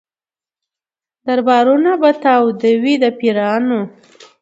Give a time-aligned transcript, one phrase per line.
[1.25, 3.81] دربارونه به تاوده وي د پیرانو